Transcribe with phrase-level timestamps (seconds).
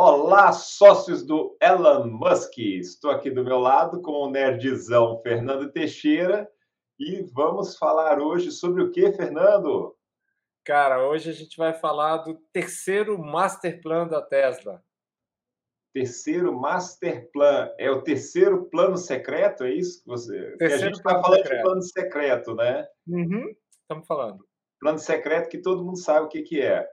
[0.00, 2.56] Olá, sócios do Elon Musk.
[2.56, 6.48] Estou aqui do meu lado com o nerdzão Fernando Teixeira
[6.96, 9.96] e vamos falar hoje sobre o que, Fernando?
[10.64, 14.80] Cara, hoje a gente vai falar do terceiro master plan da Tesla.
[15.92, 20.56] Terceiro master plan é o terceiro plano secreto, é isso que você?
[20.58, 21.56] Terceiro a gente está falando secreto.
[21.56, 22.86] de plano secreto, né?
[23.04, 23.52] Uhum,
[23.82, 24.46] estamos falando.
[24.78, 26.88] Plano secreto que todo mundo sabe o que, que é.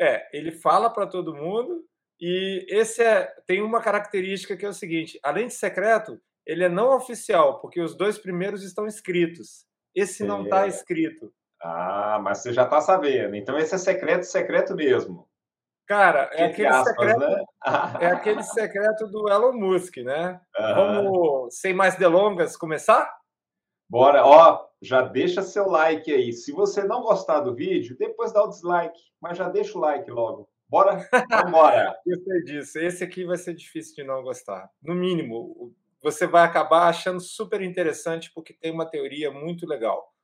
[0.00, 1.84] É, ele fala para todo mundo
[2.20, 6.68] e esse é, tem uma característica que é o seguinte: além de secreto, ele é
[6.68, 9.64] não oficial, porque os dois primeiros estão escritos.
[9.94, 10.68] Esse não está é.
[10.68, 11.32] escrito.
[11.62, 13.34] Ah, mas você já está sabendo.
[13.36, 15.28] Então esse é secreto, secreto mesmo.
[15.86, 17.44] Cara, é aquele, aspas, secreto, né?
[18.00, 20.40] é aquele secreto do Elon Musk, né?
[20.56, 20.74] Uhum.
[20.74, 23.12] Vamos, sem mais delongas, começar?
[23.88, 26.32] Bora, ó, já deixa seu like aí.
[26.32, 30.08] Se você não gostar do vídeo, depois dá o dislike, mas já deixa o like
[30.08, 30.48] logo.
[30.70, 31.04] Bora?
[31.28, 31.98] Vambora!
[32.06, 32.78] Gostei disso.
[32.78, 34.70] Esse aqui vai ser difícil de não gostar.
[34.80, 40.14] No mínimo, você vai acabar achando super interessante porque tem uma teoria muito legal.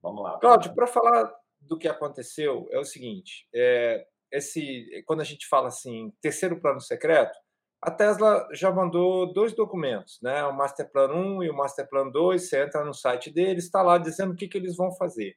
[0.00, 0.38] Vamos lá.
[0.38, 5.66] Cláudio, para falar do que aconteceu, é o seguinte: é, esse, quando a gente fala
[5.66, 7.36] assim, terceiro plano secreto,
[7.80, 10.44] a Tesla já mandou dois documentos, né?
[10.44, 12.48] o Master Plan 1 e o Master Plan 2.
[12.48, 15.36] Você entra no site deles, está lá dizendo o que, que eles vão fazer.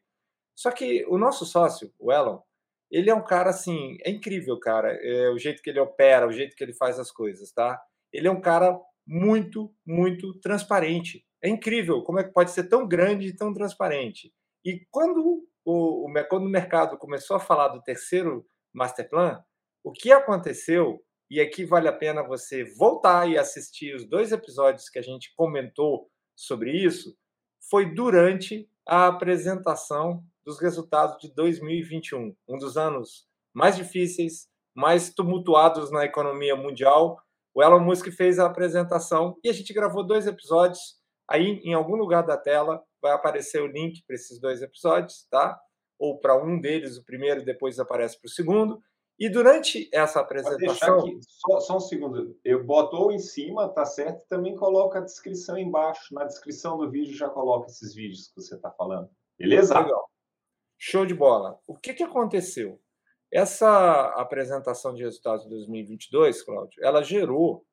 [0.56, 2.40] Só que o nosso sócio, o Elon,
[2.96, 6.32] ele é um cara assim, é incrível, cara, é, o jeito que ele opera, o
[6.32, 7.78] jeito que ele faz as coisas, tá?
[8.14, 11.26] Ele é um cara muito, muito transparente.
[11.44, 14.34] É incrível como é que pode ser tão grande e tão transparente.
[14.64, 19.44] E quando o, o, quando o mercado começou a falar do terceiro master plan,
[19.84, 24.88] o que aconteceu, e aqui vale a pena você voltar e assistir os dois episódios
[24.88, 27.14] que a gente comentou sobre isso,
[27.70, 35.92] foi durante a apresentação dos resultados de 2021, um dos anos mais difíceis, mais tumultuados
[35.92, 37.18] na economia mundial.
[37.54, 40.98] O Elon Musk fez a apresentação e a gente gravou dois episódios.
[41.28, 45.58] Aí, em algum lugar da tela, vai aparecer o link para esses dois episódios, tá?
[45.98, 48.80] Ou para um deles, o primeiro, depois aparece para o segundo.
[49.18, 51.00] E durante essa apresentação.
[51.00, 52.38] Aqui, só, só, um segundo.
[52.44, 54.26] Eu boto ou em cima, tá certo?
[54.28, 56.14] Também coloca a descrição embaixo.
[56.14, 59.10] Na descrição do vídeo já coloca esses vídeos que você está falando.
[59.40, 59.80] Beleza?
[59.80, 60.10] Legal.
[60.78, 61.58] Show de bola.
[61.66, 62.80] O que, que aconteceu?
[63.32, 67.66] Essa apresentação de resultados de 2022, Cláudio, ela gerou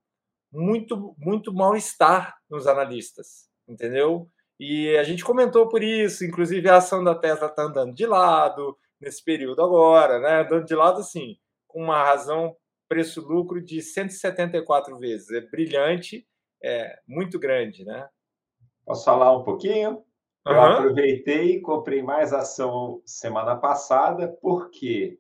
[0.53, 4.29] muito, muito mal-estar nos analistas, entendeu?
[4.59, 8.77] E a gente comentou por isso, inclusive a ação da Tesla está andando de lado
[9.03, 10.43] nesse período agora, né?
[10.43, 11.37] Andando de lado, assim,
[11.67, 12.57] com uma razão
[12.89, 15.31] preço-lucro de 174 vezes.
[15.31, 16.27] É brilhante,
[16.63, 18.09] é muito grande, né?
[18.87, 20.05] Posso falar um pouquinho?
[20.47, 20.61] Eu uhum.
[20.61, 25.19] aproveitei e comprei mais ação semana passada, porque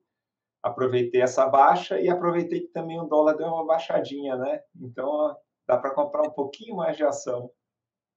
[0.62, 4.60] aproveitei essa baixa e aproveitei que também o dólar deu uma baixadinha, né?
[4.80, 7.50] Então dá para comprar um pouquinho mais de ação.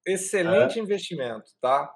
[0.06, 0.82] Excelente é.
[0.82, 1.92] investimento, tá?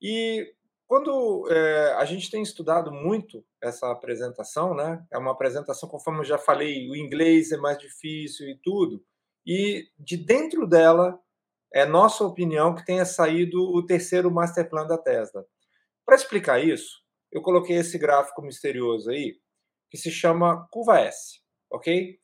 [0.00, 0.46] E
[0.86, 5.04] quando é, a gente tem estudado muito essa apresentação, né?
[5.12, 9.02] É uma apresentação, conforme eu já falei, o inglês é mais difícil e tudo.
[9.46, 11.18] E de dentro dela
[11.72, 15.44] é nossa opinião que tenha saído o terceiro master plan da Tesla.
[16.06, 17.02] Para explicar isso,
[17.32, 19.36] eu coloquei esse gráfico misterioso aí,
[19.90, 21.40] que se chama curva S,
[21.70, 22.16] ok?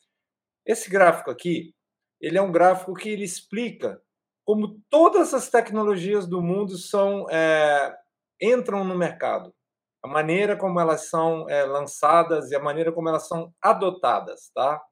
[0.65, 1.75] Esse gráfico aqui,
[2.21, 4.01] ele é um gráfico que ele explica
[4.45, 7.97] como todas as tecnologias do mundo são é,
[8.41, 9.55] entram no mercado,
[10.03, 14.83] a maneira como elas são é, lançadas e a maneira como elas são adotadas, tá?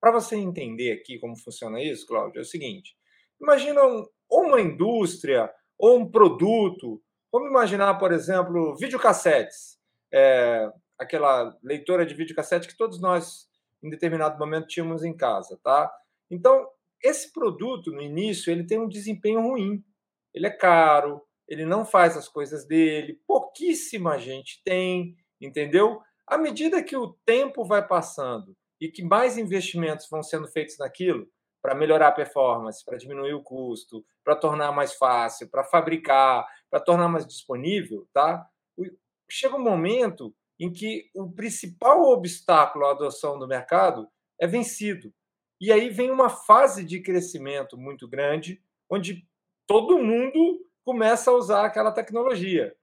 [0.00, 2.96] Para você entender aqui como funciona isso, Cláudio, é o seguinte:
[3.40, 7.00] Imagina ou uma indústria ou um produto.
[7.32, 9.78] Vamos imaginar, por exemplo, videocassetes.
[10.12, 13.48] É, aquela leitora de videocassete que todos nós,
[13.82, 15.92] em determinado momento, tínhamos em casa, tá?
[16.30, 16.68] Então,
[17.02, 19.84] esse produto, no início, ele tem um desempenho ruim.
[20.34, 26.00] Ele é caro, ele não faz as coisas dele, pouquíssima gente tem, entendeu?
[26.26, 31.26] À medida que o tempo vai passando e que mais investimentos vão sendo feitos naquilo,
[31.60, 36.80] para melhorar a performance, para diminuir o custo, para tornar mais fácil, para fabricar, para
[36.80, 38.46] tornar mais disponível, tá?
[39.28, 44.08] Chega um momento em que o principal obstáculo à adoção do mercado
[44.40, 45.12] é vencido.
[45.60, 49.26] E aí vem uma fase de crescimento muito grande, onde
[49.66, 52.74] todo mundo começa a usar aquela tecnologia.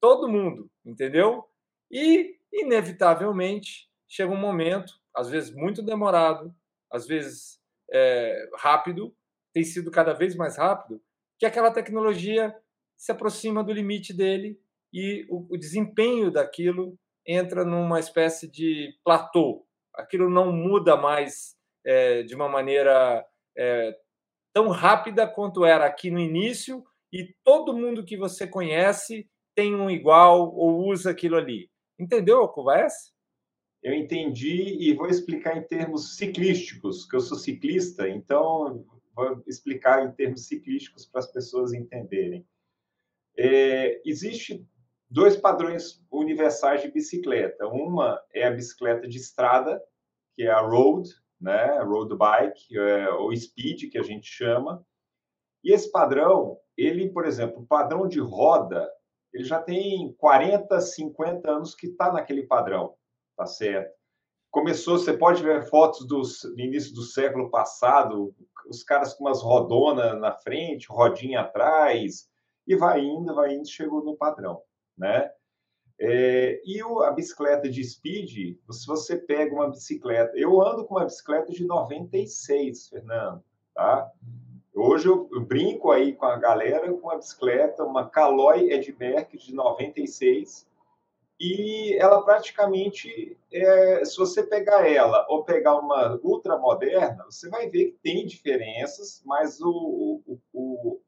[0.00, 1.44] Todo mundo, entendeu?
[1.88, 6.52] E, inevitavelmente, chega um momento, às vezes muito demorado,
[6.90, 7.60] às vezes
[7.92, 9.14] é, rápido,
[9.52, 11.00] tem sido cada vez mais rápido,
[11.38, 12.52] que aquela tecnologia
[12.96, 14.60] se aproxima do limite dele
[14.92, 19.64] e o, o desempenho daquilo entra numa espécie de platô,
[19.94, 21.54] aquilo não muda mais
[21.86, 23.24] é, de uma maneira
[23.56, 23.96] é,
[24.52, 26.84] tão rápida quanto era aqui no início
[27.14, 31.70] e todo mundo que você conhece tem um igual ou usa aquilo ali.
[31.96, 33.12] Entendeu a conversa?
[33.80, 38.84] Eu entendi e vou explicar em termos ciclísticos, que eu sou ciclista, então
[39.14, 42.44] vou explicar em termos ciclísticos para as pessoas entenderem.
[43.38, 44.66] É, existe
[45.08, 47.68] dois padrões universais de bicicleta.
[47.68, 49.80] Uma é a bicicleta de estrada,
[50.34, 51.08] que é a road,
[51.40, 54.84] né, road bike, é, ou speed, que a gente chama.
[55.62, 58.90] E esse padrão, ele, por exemplo, o padrão de roda,
[59.32, 62.94] ele já tem 40, 50 anos que está naquele padrão,
[63.36, 63.92] tá certo?
[64.50, 68.32] Começou, você pode ver fotos do, do início do século passado,
[68.68, 72.28] os caras com umas rodonas na frente, rodinha atrás,
[72.66, 74.62] e vai indo, vai indo, chegou no padrão,
[74.96, 75.30] né?
[75.98, 80.94] É, e o, a bicicleta de speed, se você pega uma bicicleta, eu ando com
[80.94, 83.42] uma bicicleta de 96, Fernando,
[83.74, 84.10] tá?
[84.76, 89.54] Hoje eu, eu brinco aí com a galera com uma bicicleta, uma Caloi Edberg de
[89.54, 90.66] 96,
[91.38, 97.68] e ela praticamente, é, se você pegar ela ou pegar uma ultra moderna, você vai
[97.70, 101.00] ver que tem diferenças, mas o, o, o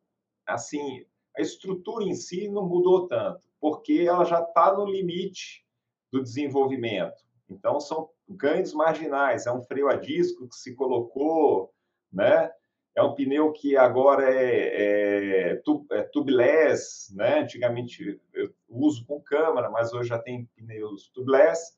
[0.47, 1.05] assim
[1.37, 5.67] a estrutura em si não mudou tanto, porque ela já está no limite
[6.13, 7.25] do desenvolvimento.
[7.49, 11.73] Então são ganhos marginais, é um freio a disco que se colocou,
[12.13, 12.51] né?
[12.97, 17.41] É um pneu que agora é, é, é tubeless, né?
[17.41, 21.77] Antigamente eu uso com câmara, mas hoje já tem pneus tubeless.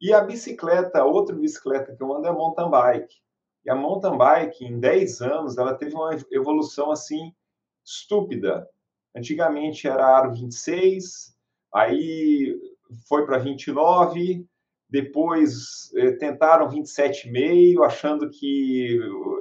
[0.00, 3.14] E a bicicleta, outra bicicleta que eu ando é a mountain bike.
[3.64, 7.34] E a mountain bike, em 10 anos, ela teve uma evolução assim
[7.84, 8.66] estúpida.
[9.14, 11.36] Antigamente era aro 26,
[11.74, 12.58] aí
[13.06, 14.46] foi para 29,
[14.92, 19.00] depois eh, tentaram 27,5, achando que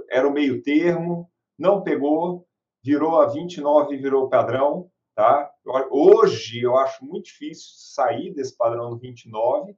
[0.10, 2.48] era o meio termo, não pegou,
[2.82, 5.52] virou a 29 e virou padrão, tá?
[5.90, 9.76] Hoje eu acho muito difícil sair desse padrão do 29,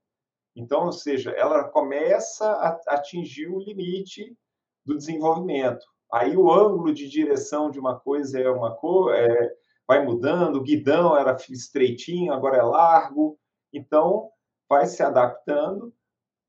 [0.56, 4.38] então, ou seja, ela começa a atingir o limite
[4.86, 5.84] do desenvolvimento.
[6.14, 9.52] Aí o ângulo de direção de uma coisa é uma cor, é,
[9.88, 13.40] vai mudando, o guidão era estreitinho, agora é largo,
[13.74, 14.30] então
[14.70, 15.94] vai se adaptando.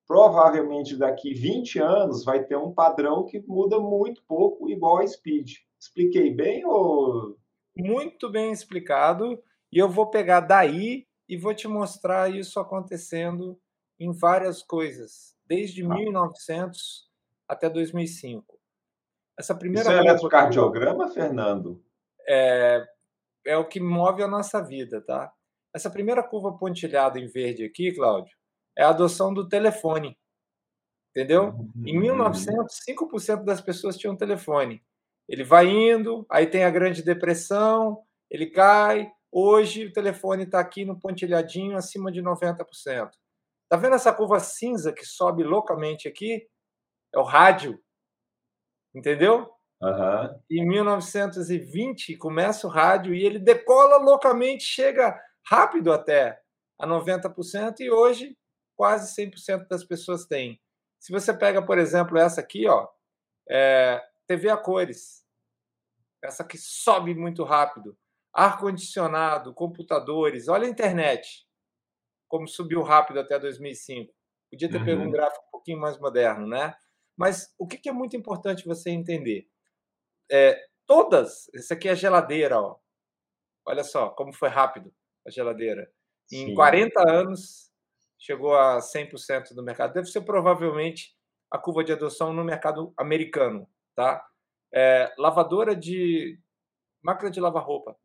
[0.07, 5.53] Provavelmente daqui 20 anos vai ter um padrão que muda muito pouco, igual a Speed.
[5.81, 7.39] Expliquei bem ou.
[7.77, 9.43] Muito bem explicado.
[9.73, 13.59] E eu vou pegar daí e vou te mostrar isso acontecendo
[13.99, 15.89] em várias coisas, desde ah.
[15.89, 17.09] 1900
[17.49, 18.59] até 2005.
[19.39, 21.83] Essa primeira isso é eletrocardiograma, Fernando?
[22.29, 22.87] É,
[23.47, 25.33] é o que move a nossa vida, tá?
[25.75, 28.33] Essa primeira curva pontilhada em verde aqui, Cláudio,
[28.79, 30.17] é a adoção do telefone.
[31.11, 31.49] Entendeu?
[31.49, 31.73] Uhum.
[31.85, 34.85] Em 1900, 5% das pessoas tinham telefone.
[35.29, 39.11] Ele vai indo, aí tem a Grande Depressão, ele cai.
[39.33, 43.11] Hoje o telefone está aqui no pontilhadinho acima de 90%.
[43.69, 46.47] Tá vendo essa curva cinza que sobe loucamente aqui?
[47.13, 47.81] É o rádio.
[48.95, 49.51] Entendeu?
[49.81, 50.41] Uhum.
[50.51, 56.41] Em 1920 começa o rádio e ele decola loucamente, chega rápido até
[56.79, 58.37] a 90% e hoje
[58.77, 60.61] quase 100% das pessoas têm.
[60.99, 62.89] Se você pega, por exemplo, essa aqui, ó,
[63.49, 65.25] é, TV a cores,
[66.23, 67.97] essa que sobe muito rápido,
[68.33, 71.47] ar-condicionado, computadores, olha a internet,
[72.27, 74.13] como subiu rápido até 2005.
[74.51, 74.85] Podia ter uhum.
[74.85, 75.11] pego um uhum.
[75.11, 76.75] gráfico um pouquinho mais moderno, né?
[77.17, 79.49] Mas o que é muito importante você entender?
[80.31, 82.77] É, todas, isso aqui é a geladeira, ó.
[83.67, 84.93] Olha só como foi rápido
[85.27, 85.91] a geladeira.
[86.33, 86.55] Em Sim.
[86.55, 87.71] 40 anos
[88.19, 89.93] chegou a 100% do mercado.
[89.93, 91.15] Deve ser provavelmente
[91.51, 94.25] a curva de adoção no mercado americano, tá?
[94.73, 96.39] É, lavadora de
[97.03, 97.97] máquina de lavar roupa,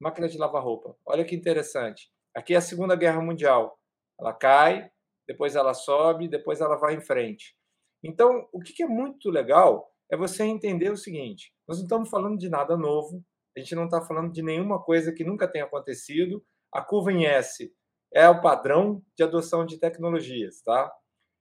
[0.00, 0.96] máquina de lavar roupa.
[1.04, 2.10] Olha que interessante.
[2.34, 3.78] Aqui é a Segunda Guerra Mundial.
[4.20, 4.90] Ela cai,
[5.26, 7.56] depois ela sobe, depois ela vai em frente.
[8.02, 12.38] Então, o que é muito legal é você entender o seguinte: nós não estamos falando
[12.38, 13.24] de nada novo,
[13.56, 16.44] a gente não está falando de nenhuma coisa que nunca tenha acontecido.
[16.74, 17.72] A curva em S
[18.12, 20.92] é o padrão de adoção de tecnologias, tá?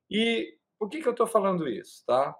[0.09, 2.35] E por que, que eu estou falando isso, tá?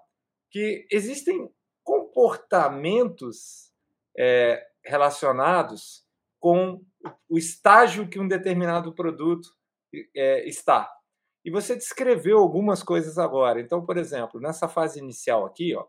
[0.50, 1.50] Que existem
[1.82, 3.72] comportamentos
[4.16, 6.04] é, relacionados
[6.40, 6.84] com
[7.28, 9.48] o estágio que um determinado produto
[10.14, 10.90] é, está.
[11.44, 13.60] E você descreveu algumas coisas agora.
[13.60, 15.86] Então, por exemplo, nessa fase inicial aqui, ó,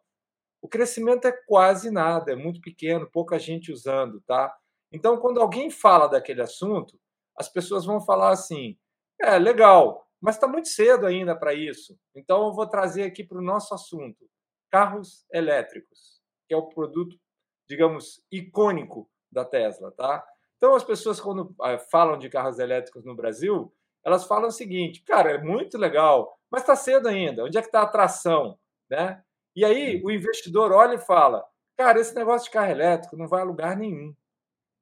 [0.61, 4.53] o crescimento é quase nada, é muito pequeno, pouca gente usando, tá?
[4.95, 6.97] Então, quando alguém fala daquele assunto,
[7.37, 8.77] as pessoas vão falar assim:
[9.19, 11.99] é legal, Mas está muito cedo ainda para isso.
[12.15, 14.25] Então, eu vou trazer aqui para o nosso assunto:
[14.71, 17.19] carros elétricos, que é o produto,
[17.67, 20.25] digamos, icônico da Tesla, tá?
[20.55, 25.03] Então, as pessoas, quando ah, falam de carros elétricos no Brasil, elas falam o seguinte:
[25.03, 27.43] cara, é muito legal, mas está cedo ainda.
[27.43, 28.57] Onde é que está a atração?
[28.89, 29.21] Né?
[29.53, 31.45] E aí, o investidor olha e fala:
[31.77, 34.15] cara, esse negócio de carro elétrico não vai a lugar nenhum.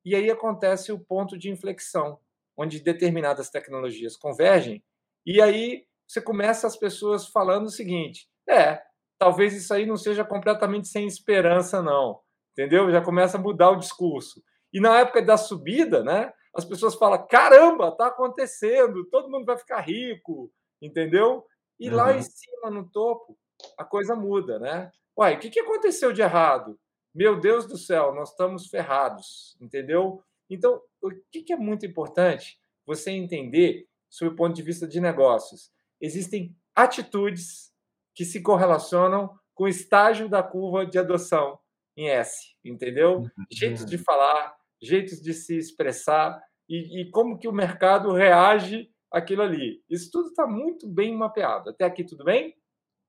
[0.05, 2.19] E aí acontece o ponto de inflexão,
[2.57, 4.83] onde determinadas tecnologias convergem,
[5.25, 8.81] e aí você começa as pessoas falando o seguinte: é,
[9.17, 12.19] talvez isso aí não seja completamente sem esperança, não.
[12.51, 12.91] Entendeu?
[12.91, 14.43] Já começa a mudar o discurso.
[14.71, 19.57] E na época da subida, né, as pessoas falam: caramba, está acontecendo, todo mundo vai
[19.57, 21.45] ficar rico, entendeu?
[21.79, 21.95] E uhum.
[21.95, 23.37] lá em cima, no topo,
[23.77, 24.91] a coisa muda, né?
[25.17, 26.77] Uai, o que, que aconteceu de errado?
[27.13, 30.23] Meu Deus do céu, nós estamos ferrados, entendeu?
[30.49, 35.71] Então, o que, é muito importante você entender, sob o ponto de vista de negócios?
[36.01, 37.71] Existem atitudes
[38.15, 41.59] que se correlacionam com o estágio da curva de adoção
[41.95, 43.19] em S, entendeu?
[43.19, 43.29] Uhum.
[43.51, 49.43] Jeitos de falar, jeitos de se expressar e, e como que o mercado reage àquilo
[49.43, 49.83] ali.
[49.87, 51.69] Isso tudo está muito bem mapeado.
[51.69, 52.55] Até aqui tudo bem?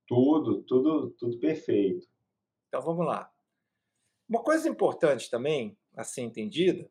[0.07, 2.07] Tudo, tudo, tudo perfeito.
[2.69, 3.34] Então vamos lá.
[4.29, 6.89] Uma coisa importante também a ser entendida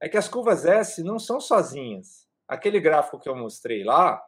[0.00, 2.26] é que as curvas S não são sozinhas.
[2.48, 4.20] Aquele gráfico que eu mostrei lá,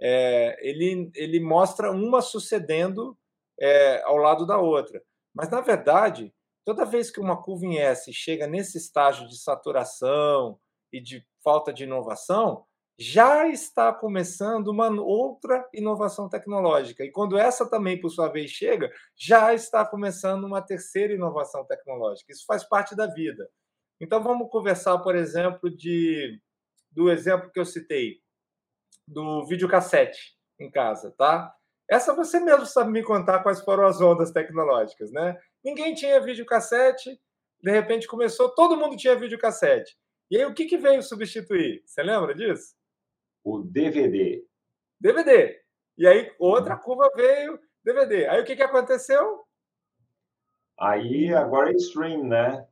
[0.00, 3.16] é, ele, ele mostra uma sucedendo
[3.60, 5.02] é, ao lado da outra.
[5.34, 6.32] Mas, na verdade,
[6.64, 10.58] toda vez que uma curva em S chega nesse estágio de saturação
[10.92, 12.64] e de falta de inovação,
[12.98, 17.04] já está começando uma outra inovação tecnológica.
[17.04, 22.32] E quando essa também, por sua vez, chega, já está começando uma terceira inovação tecnológica.
[22.32, 23.48] Isso faz parte da vida.
[24.00, 26.40] Então vamos conversar, por exemplo, de
[26.90, 28.20] do exemplo que eu citei,
[29.06, 31.54] do videocassete em casa, tá?
[31.88, 35.38] Essa você mesmo sabe me contar quais foram as ondas tecnológicas, né?
[35.64, 37.20] Ninguém tinha videocassete,
[37.62, 39.96] de repente começou, todo mundo tinha videocassete.
[40.30, 41.82] E aí o que, que veio substituir?
[41.86, 42.77] Você lembra disso?
[43.54, 44.44] O DVD.
[45.00, 45.60] DVD.
[45.96, 46.80] E aí outra uhum.
[46.80, 48.26] curva veio, DVD.
[48.26, 49.44] Aí o que, que aconteceu?
[50.78, 52.66] Aí agora é stream, né?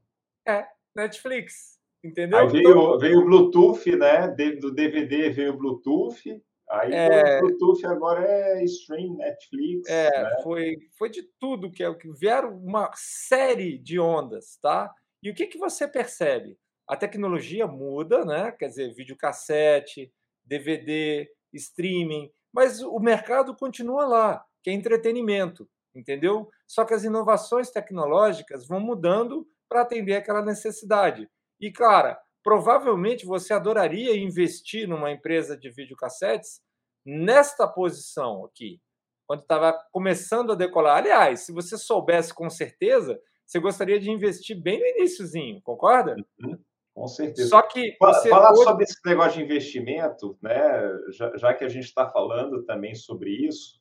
[0.46, 1.76] É, Netflix.
[2.04, 2.38] Entendeu?
[2.38, 2.98] Aí veio, então...
[2.98, 4.28] veio o Bluetooth, né?
[4.60, 6.40] Do DVD veio o Bluetooth.
[6.70, 7.38] Aí é...
[7.38, 9.88] o Bluetooth agora é stream, Netflix.
[9.88, 10.40] É, né?
[10.42, 14.92] foi, foi de tudo que, é que vieram uma série de ondas, tá?
[15.22, 16.56] E o que, que você percebe?
[16.88, 18.52] A tecnologia muda, né?
[18.52, 20.12] Quer dizer, videocassete,
[20.46, 26.48] DVD, streaming, mas o mercado continua lá, que é entretenimento, entendeu?
[26.66, 31.28] Só que as inovações tecnológicas vão mudando para atender aquela necessidade.
[31.60, 36.60] E, cara, provavelmente você adoraria investir numa empresa de videocassetes
[37.04, 38.80] nesta posição aqui,
[39.26, 40.98] quando estava começando a decolar.
[40.98, 46.16] Aliás, se você soubesse com certeza, você gostaria de investir bem no iníciozinho, concorda?
[46.42, 46.58] Uhum.
[46.96, 47.50] Com certeza.
[47.50, 50.90] Só que você falar sobre esse negócio de investimento, né?
[51.12, 53.78] Já, já que a gente está falando também sobre isso,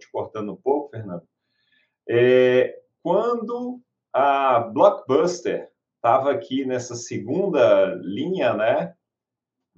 [0.00, 1.22] te cortando um pouco, Fernando.
[2.08, 3.80] É, quando
[4.12, 8.94] a Blockbuster estava aqui nessa segunda linha, né?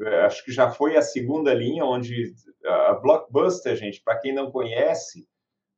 [0.00, 2.32] É, acho que já foi a segunda linha onde
[2.64, 5.28] a Blockbuster, gente, para quem não conhece,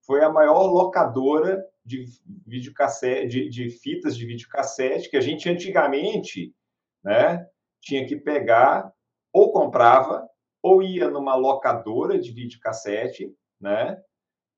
[0.06, 2.04] foi a maior locadora de
[2.46, 6.54] videocassete, de, de fitas de videocassete que a gente antigamente
[7.02, 7.46] né?
[7.80, 8.92] Tinha que pegar,
[9.32, 10.28] ou comprava,
[10.62, 14.00] ou ia numa locadora de videocassete, né?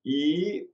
[0.05, 0.69] E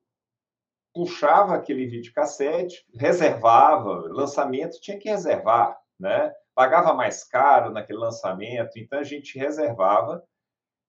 [0.94, 6.32] puxava aquele videocassete, reservava, lançamento tinha que reservar, né?
[6.54, 10.24] Pagava mais caro naquele lançamento, então a gente reservava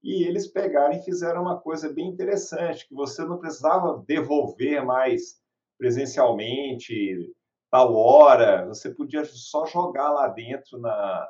[0.01, 5.37] e eles pegaram e fizeram uma coisa bem interessante, que você não precisava devolver mais
[5.77, 7.33] presencialmente,
[7.71, 11.27] tal hora, você podia só jogar lá dentro na,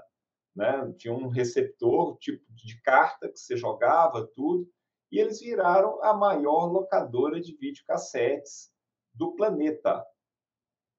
[0.55, 0.93] né?
[0.97, 4.69] Tinha um receptor tipo de carta que você jogava tudo,
[5.11, 8.71] e eles viraram a maior locadora de videocassetes
[9.13, 10.05] do planeta.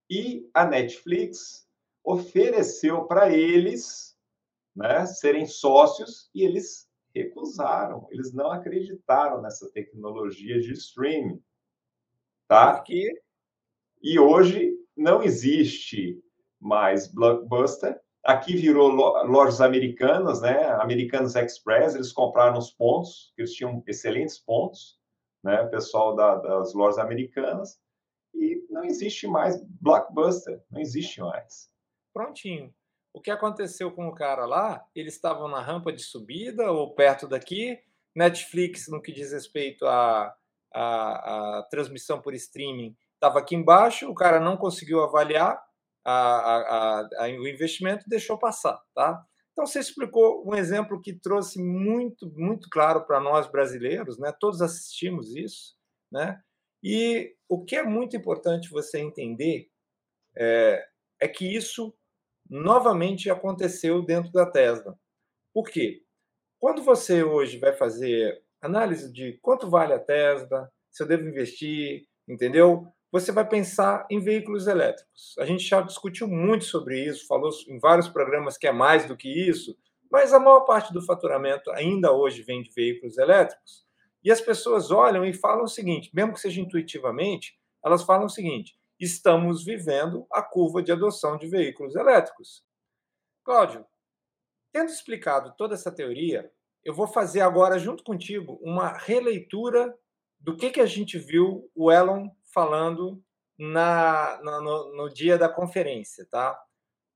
[0.08, 1.68] E a Netflix
[2.02, 4.18] ofereceu para eles,
[4.74, 11.42] né, serem sócios e eles recusaram, eles não acreditaram nessa tecnologia de streaming,
[12.48, 12.82] tá?
[14.02, 16.22] E hoje não existe
[16.60, 17.98] mais Blockbuster.
[18.22, 20.66] Aqui virou lojas americanas, né?
[20.74, 25.00] Americanos Express, eles compraram os pontos, eles tinham excelentes pontos,
[25.42, 25.62] né?
[25.62, 27.80] O pessoal da, das lojas americanas.
[28.34, 31.70] E não existe mais Blockbuster, não existe mais.
[32.12, 32.72] Prontinho.
[33.12, 34.84] O que aconteceu com o cara lá?
[34.94, 37.80] Eles estavam na rampa de subida ou perto daqui,
[38.14, 40.36] Netflix, no que diz respeito à,
[40.72, 45.62] à, à transmissão por streaming, estava aqui embaixo, o cara não conseguiu avaliar
[46.02, 48.80] a, a, a, o investimento deixou passar.
[48.94, 49.22] Tá?
[49.52, 54.32] Então, você explicou um exemplo que trouxe muito, muito claro para nós brasileiros, né?
[54.40, 55.76] todos assistimos isso,
[56.10, 56.40] né?
[56.82, 59.68] e o que é muito importante você entender
[60.36, 60.82] é,
[61.20, 61.94] é que isso
[62.48, 64.98] novamente aconteceu dentro da Tesla.
[65.52, 66.02] Por quê?
[66.58, 72.06] Quando você hoje vai fazer análise de quanto vale a Tesla, se eu devo investir,
[72.28, 72.86] entendeu?
[73.12, 75.34] Você vai pensar em veículos elétricos.
[75.38, 79.16] A gente já discutiu muito sobre isso, falou em vários programas que é mais do
[79.16, 79.76] que isso,
[80.10, 83.84] mas a maior parte do faturamento ainda hoje vem de veículos elétricos.
[84.22, 88.30] E as pessoas olham e falam o seguinte, mesmo que seja intuitivamente, elas falam o
[88.30, 92.64] seguinte: estamos vivendo a curva de adoção de veículos elétricos.
[93.42, 93.84] Cláudio,
[94.72, 96.48] tendo explicado toda essa teoria,
[96.84, 99.98] eu vou fazer agora, junto contigo, uma releitura
[100.38, 103.22] do que, que a gente viu o Elon falando
[103.58, 106.26] na, no, no dia da conferência.
[106.30, 106.58] Tá?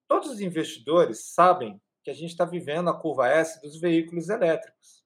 [0.08, 5.04] Todos os investidores sabem que a gente está vivendo a curva S dos veículos elétricos.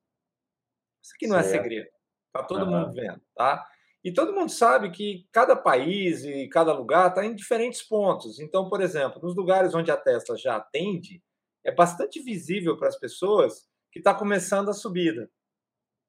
[1.02, 1.54] Isso aqui não é certo.
[1.54, 1.88] é segredo.
[2.26, 2.70] Está todo uhum.
[2.70, 3.23] mundo vendo.
[3.35, 3.64] Tá?
[4.04, 8.38] E todo mundo sabe que cada país e cada lugar está em diferentes pontos.
[8.38, 11.23] Então, por exemplo, nos lugares onde a Tesla já atende,
[11.64, 15.30] é bastante visível para as pessoas que está começando a subida.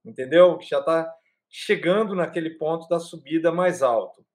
[0.05, 0.57] Entendeu?
[0.57, 1.13] Que já está
[1.50, 4.22] chegando naquele ponto da subida mais alto.
[4.22, 4.25] O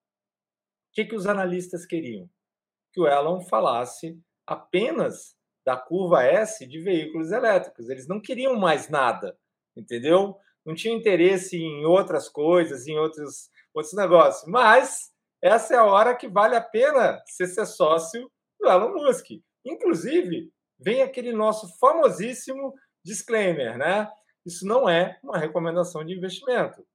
[0.92, 2.28] que, que os analistas queriam?
[2.92, 7.88] Que o Elon falasse apenas da curva S de veículos elétricos.
[7.88, 9.38] Eles não queriam mais nada,
[9.76, 10.38] entendeu?
[10.64, 14.50] não tinha interesse em outras coisas, em outros, outros negócios.
[14.50, 19.26] Mas essa é a hora que vale a pena você ser sócio do Elon Musk.
[19.64, 24.10] Inclusive, vem aquele nosso famosíssimo disclaimer, né?
[24.46, 26.86] Isso não é uma recomendação de investimento.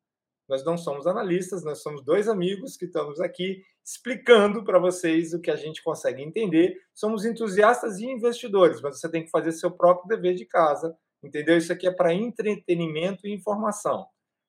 [0.50, 5.40] Nós não somos analistas, nós somos dois amigos que estamos aqui explicando para vocês o
[5.40, 6.76] que a gente consegue entender.
[6.94, 11.58] Somos entusiastas e investidores, mas você tem que fazer seu próprio dever de casa Entendeu?
[11.58, 14.08] Isso aqui é para entretenimento e informação.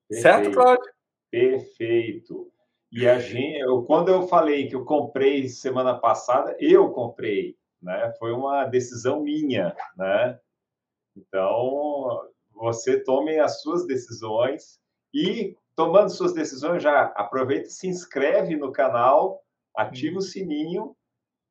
[0.08, 0.22] Perfeito.
[0.22, 0.92] Certo, Cláudio?
[1.30, 2.52] Perfeito.
[2.92, 8.12] E a gente, eu, quando eu falei que eu comprei semana passada, eu comprei, né?
[8.18, 10.38] Foi uma decisão minha, né?
[11.16, 14.80] Então, você tome as suas decisões
[15.14, 19.42] e tomando suas decisões já aproveita e se inscreve no canal,
[19.74, 20.20] ativa o uhum.
[20.20, 20.94] sininho,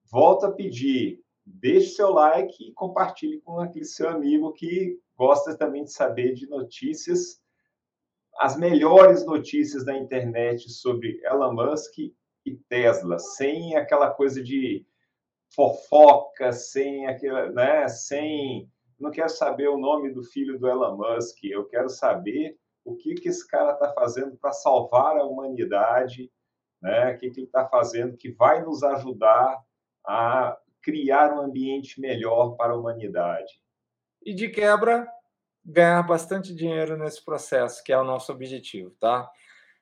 [0.06, 5.84] volta a pedir, deixe seu like e compartilhe com aquele seu amigo que gosta também
[5.84, 7.42] de saber de notícias,
[8.38, 14.86] as melhores notícias da internet sobre Elon Musk e Tesla, sem aquela coisa de
[15.56, 21.44] fofoca, sem aquela, né, sem não quero saber o nome do filho do Elon Musk,
[21.46, 26.32] eu quero saber o que que esse cara está fazendo para salvar a humanidade,
[26.82, 27.14] né?
[27.14, 29.62] O que, que ele está fazendo que vai nos ajudar
[30.06, 33.62] a criar um ambiente melhor para a humanidade
[34.26, 35.08] e de quebra
[35.64, 39.30] ganhar bastante dinheiro nesse processo, que é o nosso objetivo, tá?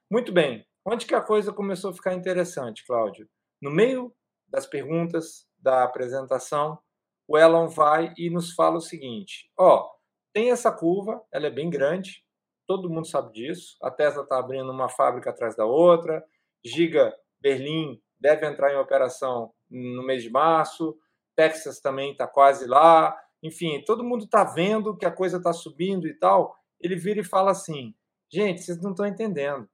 [0.09, 0.65] Muito bem.
[0.85, 3.29] Onde que a coisa começou a ficar interessante, Cláudio?
[3.61, 4.13] No meio
[4.47, 6.79] das perguntas da apresentação,
[7.27, 9.89] o Elon vai e nos fala o seguinte: ó,
[10.33, 12.23] tem essa curva, ela é bem grande,
[12.67, 13.77] todo mundo sabe disso.
[13.81, 16.23] A Tesla está abrindo uma fábrica atrás da outra.
[16.63, 20.95] Giga Berlim deve entrar em operação no mês de março.
[21.35, 26.07] Texas também está quase lá enfim, todo mundo está vendo que a coisa está subindo
[26.07, 27.95] e tal, ele vira e fala assim:
[28.31, 29.69] gente, vocês não estão entendendo.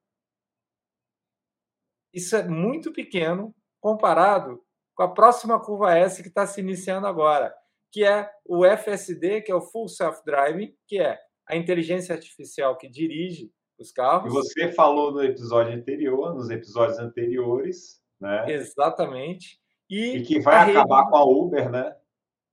[2.14, 4.64] Isso é muito pequeno comparado
[4.96, 7.54] com a próxima curva S que está se iniciando agora,
[7.92, 12.78] que é o FSD, que é o Full Self Driving, que é a inteligência artificial
[12.78, 14.32] que dirige os carros.
[14.32, 18.46] E você falou no episódio anterior, nos episódios anteriores, né?
[18.52, 19.60] Exatamente.
[19.90, 21.12] E, e que vai acabar rede...
[21.12, 21.96] com a Uber, né?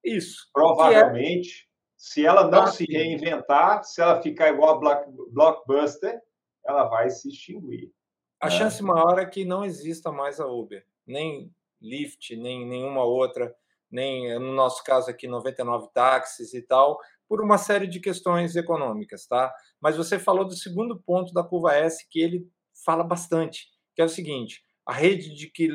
[0.04, 0.48] Isso.
[0.52, 1.66] Provavelmente, é...
[1.96, 6.20] se ela não se reinventar, se ela ficar igual a Black, Blockbuster,
[6.66, 7.92] ela vai se extinguir.
[8.40, 8.52] A né?
[8.52, 13.54] chance maior é que não exista mais a Uber, nem Lyft, nem nenhuma outra,
[13.90, 16.98] nem no nosso caso aqui 99 táxis e tal,
[17.30, 19.54] por uma série de questões econômicas, tá?
[19.80, 22.44] Mas você falou do segundo ponto da curva S que ele
[22.84, 25.70] fala bastante, que é o seguinte: a rede de que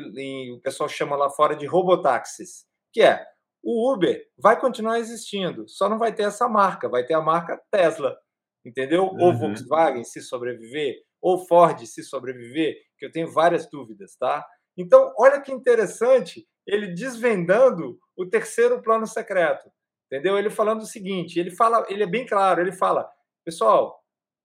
[0.52, 3.26] o pessoal chama lá fora de robotáxis, que é
[3.64, 7.58] o Uber vai continuar existindo, só não vai ter essa marca, vai ter a marca
[7.70, 8.14] Tesla,
[8.62, 9.04] entendeu?
[9.04, 9.22] Uhum.
[9.22, 14.46] Ou Volkswagen se sobreviver, ou Ford se sobreviver, que eu tenho várias dúvidas, tá?
[14.76, 19.70] Então, olha que interessante ele desvendando o terceiro plano secreto,
[20.06, 20.38] entendeu?
[20.38, 23.08] Ele falando o seguinte, ele fala, ele é bem claro, ele fala,
[23.44, 24.02] pessoal,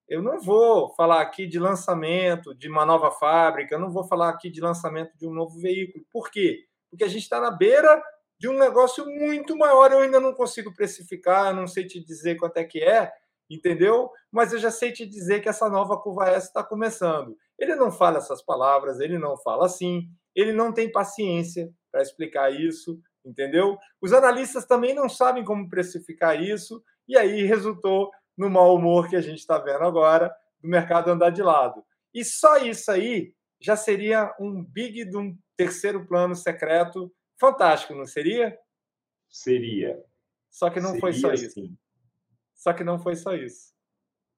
[0.08, 4.30] eu não vou falar aqui de lançamento de uma nova fábrica, eu não vou falar
[4.30, 6.06] aqui de lançamento de um novo veículo.
[6.12, 6.66] Por quê?
[6.90, 8.04] Porque a gente está na beira
[8.38, 9.92] de um negócio muito maior.
[9.92, 13.10] Eu ainda não consigo precificar, não sei te dizer quanto é que é,
[13.50, 14.10] entendeu?
[14.30, 17.38] Mas eu já sei te dizer que essa nova curva S está começando.
[17.58, 22.52] Ele não fala essas palavras, ele não fala assim, ele não tem paciência para explicar
[22.52, 23.78] isso, entendeu?
[24.02, 29.16] Os analistas também não sabem como precificar isso, e aí resultou no mau humor que
[29.16, 31.84] a gente está vendo agora do mercado andar de lado.
[32.14, 38.06] E só isso aí já seria um big de um terceiro plano secreto fantástico, não
[38.06, 38.58] seria?
[39.30, 40.04] Seria.
[40.50, 41.52] Só que não seria foi só isso.
[41.52, 41.78] Sim.
[42.56, 43.74] Só que não foi só isso.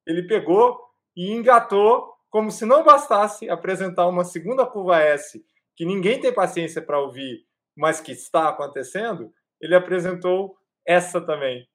[0.05, 0.79] Ele pegou
[1.15, 6.81] e engatou, como se não bastasse apresentar uma segunda curva S, que ninguém tem paciência
[6.81, 11.67] para ouvir, mas que está acontecendo, ele apresentou essa também.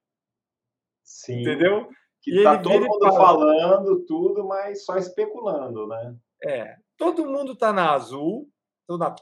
[1.02, 1.40] Sim.
[1.40, 1.88] Entendeu?
[2.20, 6.16] Que está todo mundo fala, falando tudo, mas só especulando, né?
[6.44, 6.76] É.
[6.96, 8.50] Todo mundo está na azul,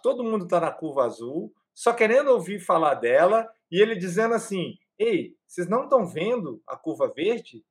[0.03, 4.75] todo mundo está na curva azul, só querendo ouvir falar dela, e ele dizendo assim:
[4.99, 7.65] Ei, vocês não estão vendo a curva verde?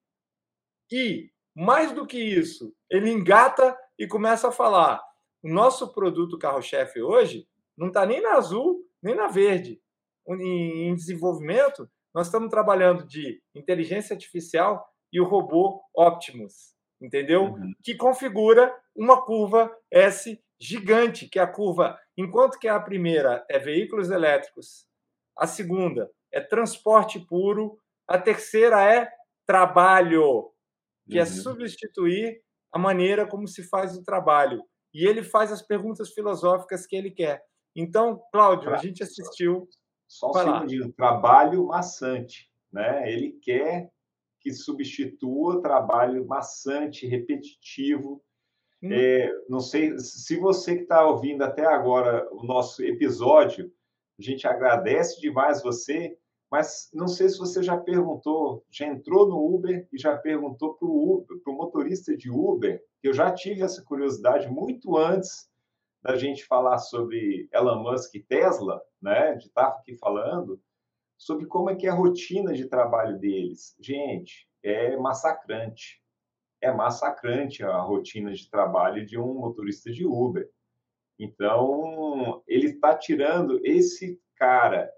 [0.92, 5.04] E, mais do que isso, ele engata e começa a falar:
[5.44, 8.75] o nosso produto carro-chefe hoje não está nem na azul,
[9.06, 9.80] nem na verde.
[10.28, 17.44] Em desenvolvimento, nós estamos trabalhando de inteligência artificial e o robô Optimus, entendeu?
[17.44, 17.74] Uhum.
[17.84, 23.60] Que configura uma curva S gigante, que é a curva, enquanto que a primeira é
[23.60, 24.88] veículos elétricos,
[25.38, 29.08] a segunda é transporte puro, a terceira é
[29.46, 30.52] trabalho,
[31.08, 31.28] que é uhum.
[31.28, 32.42] é substituir
[32.74, 34.64] a maneira como se faz o trabalho.
[34.92, 37.44] E ele faz as perguntas filosóficas que ele quer.
[37.76, 39.68] Então, Cláudio, a gente assistiu.
[40.08, 42.50] Só um segundinho, trabalho maçante.
[42.72, 43.12] Né?
[43.12, 43.92] Ele quer
[44.40, 48.24] que substitua trabalho maçante, repetitivo.
[48.82, 48.90] Hum.
[48.92, 53.72] É, não sei se você que está ouvindo até agora o nosso episódio,
[54.18, 56.18] a gente agradece demais você,
[56.52, 60.88] mas não sei se você já perguntou, já entrou no Uber e já perguntou para
[60.88, 65.50] o motorista de Uber, que eu já tive essa curiosidade muito antes
[66.06, 70.62] da gente falar sobre Elon Musk e Tesla, né, de estar aqui falando,
[71.18, 73.76] sobre como é que é a rotina de trabalho deles.
[73.80, 76.00] Gente, é massacrante.
[76.62, 80.48] É massacrante a rotina de trabalho de um motorista de Uber.
[81.18, 84.92] Então, ele está tirando esse cara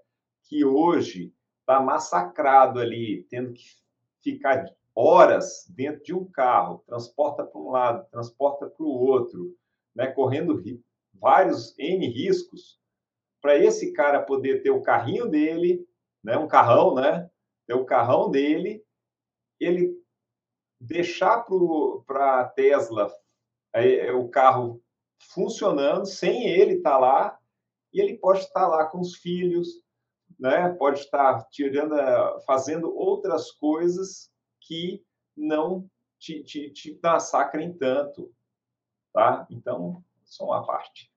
[0.44, 3.64] que hoje está massacrado ali, tendo que
[4.22, 9.56] ficar horas dentro de um carro, transporta para um lado, transporta para o outro,
[9.94, 10.62] né, correndo
[11.20, 12.78] vários N riscos,
[13.40, 15.86] para esse cara poder ter o carrinho dele,
[16.22, 17.30] né, um carrão, né?
[17.66, 18.84] Ter o carrão dele,
[19.60, 19.94] ele
[20.80, 21.44] deixar
[22.06, 23.12] para a Tesla
[23.72, 24.82] é, é, o carro
[25.20, 27.38] funcionando sem ele estar tá lá,
[27.92, 29.82] e ele pode estar lá com os filhos,
[30.38, 30.68] né?
[30.74, 31.96] Pode estar tirando,
[32.42, 35.02] fazendo outras coisas que
[35.36, 38.32] não te, te, te massacrem tanto,
[39.12, 39.46] tá?
[39.50, 41.10] Então, só uma parte.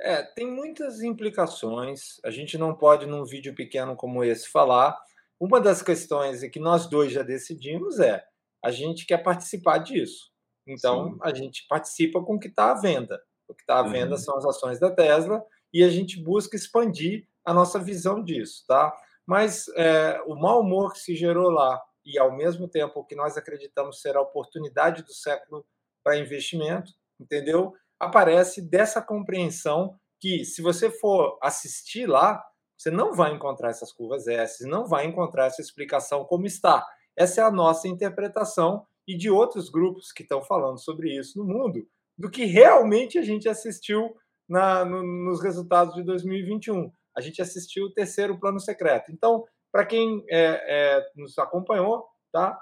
[0.00, 2.20] É, tem muitas implicações.
[2.24, 4.96] A gente não pode, num vídeo pequeno como esse, falar.
[5.40, 8.24] Uma das questões é que nós dois já decidimos é
[8.62, 10.30] a gente quer participar disso.
[10.66, 11.18] Então, Sim.
[11.22, 13.20] a gente participa com o que está à venda.
[13.48, 14.20] O que está à venda uhum.
[14.20, 15.42] são as ações da Tesla
[15.72, 18.94] e a gente busca expandir a nossa visão disso, tá?
[19.24, 23.14] Mas é, o mau humor que se gerou lá e, ao mesmo tempo, o que
[23.14, 25.66] nós acreditamos ser a oportunidade do século
[26.02, 27.74] para investimento, entendeu?
[28.00, 32.42] Aparece dessa compreensão que, se você for assistir lá,
[32.76, 36.86] você não vai encontrar essas curvas S, não vai encontrar essa explicação como está.
[37.16, 41.44] Essa é a nossa interpretação e de outros grupos que estão falando sobre isso no
[41.44, 44.14] mundo, do que realmente a gente assistiu
[44.48, 46.92] na, no, nos resultados de 2021.
[47.16, 49.10] A gente assistiu o terceiro plano secreto.
[49.10, 52.60] Então, para quem é, é, nos acompanhou, tá?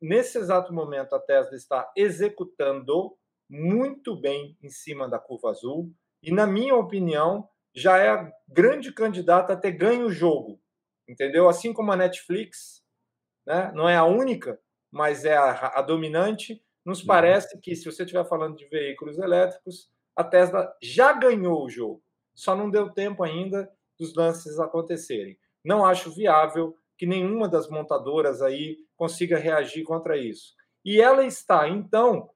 [0.00, 3.16] Nesse exato momento, a Tesla está executando
[3.52, 8.90] muito bem em cima da curva azul e, na minha opinião, já é a grande
[8.90, 10.58] candidata a ter ganho o jogo,
[11.06, 11.46] entendeu?
[11.46, 12.82] Assim como a Netflix,
[13.46, 13.70] né?
[13.74, 14.58] não é a única,
[14.90, 16.64] mas é a, a dominante.
[16.82, 17.06] Nos uhum.
[17.06, 22.02] parece que, se você estiver falando de veículos elétricos, a Tesla já ganhou o jogo,
[22.34, 25.38] só não deu tempo ainda dos lances acontecerem.
[25.62, 30.54] Não acho viável que nenhuma das montadoras aí consiga reagir contra isso.
[30.82, 32.30] E ela está, então,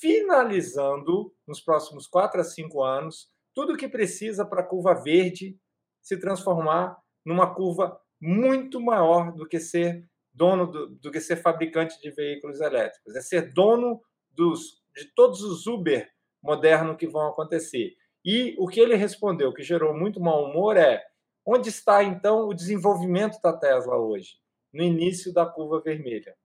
[0.00, 5.58] finalizando nos próximos quatro a cinco anos tudo o que precisa para a curva verde
[6.00, 12.00] se transformar numa curva muito maior do que ser dono do, do que ser fabricante
[12.00, 16.08] de veículos elétricos, é ser dono dos, de todos os Uber
[16.40, 17.96] modernos que vão acontecer.
[18.24, 21.04] E o que ele respondeu, que gerou muito mau humor, é
[21.44, 24.36] onde está então o desenvolvimento da Tesla hoje?
[24.72, 26.36] No início da curva vermelha.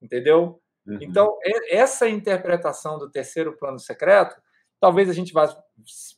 [0.00, 0.62] Entendeu?
[0.90, 0.98] Uhum.
[1.00, 4.40] Então, essa interpretação do terceiro plano secreto,
[4.80, 5.46] talvez a gente vá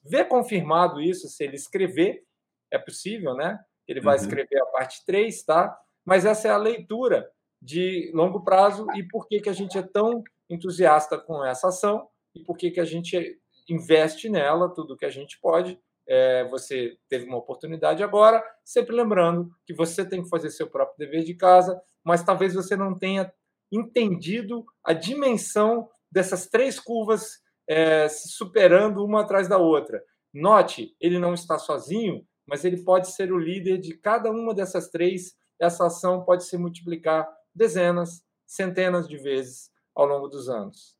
[0.05, 2.23] ver confirmado isso se ele escrever,
[2.71, 3.59] é possível, né?
[3.87, 4.23] Ele vai uhum.
[4.23, 5.79] escrever a parte 3, tá?
[6.05, 7.31] Mas essa é a leitura
[7.61, 12.09] de longo prazo e por que, que a gente é tão entusiasta com essa ação
[12.35, 15.79] e por que, que a gente investe nela tudo que a gente pode.
[16.07, 20.99] É, você teve uma oportunidade agora, sempre lembrando que você tem que fazer seu próprio
[20.99, 23.33] dever de casa, mas talvez você não tenha
[23.73, 30.05] entendido a dimensão dessas três curvas é, se superando uma atrás da outra.
[30.33, 34.91] Note, ele não está sozinho, mas ele pode ser o líder de cada uma dessas
[34.91, 35.35] três.
[35.59, 40.97] Essa ação pode se multiplicar dezenas, centenas de vezes ao longo dos anos.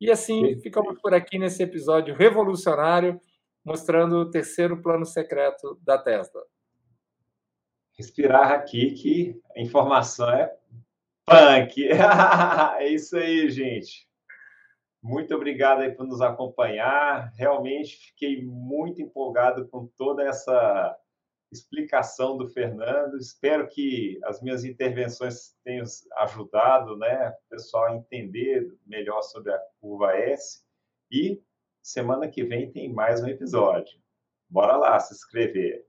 [0.00, 3.20] E assim ficamos por aqui nesse episódio revolucionário,
[3.64, 6.42] mostrando o terceiro plano secreto da Tesla.
[7.96, 10.54] Respirar aqui que a informação é
[11.26, 11.88] punk.
[12.78, 14.08] é isso aí, gente.
[15.02, 17.30] Muito obrigado aí por nos acompanhar.
[17.36, 20.96] Realmente fiquei muito empolgado com toda essa
[21.52, 23.16] explicação do Fernando.
[23.16, 25.84] Espero que as minhas intervenções tenham
[26.18, 30.64] ajudado né, o pessoal a entender melhor sobre a curva S.
[31.10, 31.42] E
[31.82, 33.98] semana que vem tem mais um episódio.
[34.48, 35.86] Bora lá se inscrever.